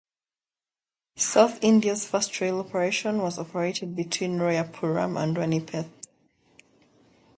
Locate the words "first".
2.07-2.41